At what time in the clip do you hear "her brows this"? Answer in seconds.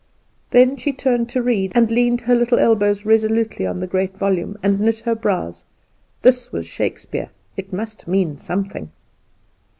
5.01-6.51